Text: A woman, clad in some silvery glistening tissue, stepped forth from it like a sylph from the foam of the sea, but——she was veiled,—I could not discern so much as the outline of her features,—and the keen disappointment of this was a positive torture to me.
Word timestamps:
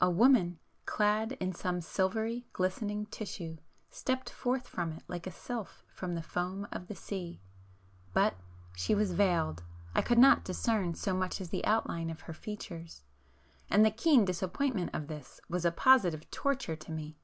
A 0.00 0.08
woman, 0.08 0.60
clad 0.86 1.32
in 1.40 1.52
some 1.52 1.80
silvery 1.80 2.46
glistening 2.52 3.06
tissue, 3.06 3.56
stepped 3.90 4.30
forth 4.30 4.68
from 4.68 4.92
it 4.92 5.02
like 5.08 5.26
a 5.26 5.32
sylph 5.32 5.82
from 5.92 6.14
the 6.14 6.22
foam 6.22 6.68
of 6.70 6.86
the 6.86 6.94
sea, 6.94 7.40
but——she 8.12 8.94
was 8.94 9.10
veiled,—I 9.12 10.00
could 10.00 10.18
not 10.20 10.44
discern 10.44 10.94
so 10.94 11.14
much 11.16 11.40
as 11.40 11.50
the 11.50 11.64
outline 11.64 12.10
of 12.10 12.20
her 12.20 12.32
features,—and 12.32 13.84
the 13.84 13.90
keen 13.90 14.24
disappointment 14.24 14.90
of 14.94 15.08
this 15.08 15.40
was 15.48 15.64
a 15.64 15.72
positive 15.72 16.30
torture 16.30 16.76
to 16.76 16.92
me. 16.92 17.18